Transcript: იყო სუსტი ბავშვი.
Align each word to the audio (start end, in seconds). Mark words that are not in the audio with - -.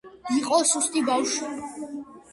იყო 0.37 0.61
სუსტი 0.69 1.05
ბავშვი. 1.11 1.55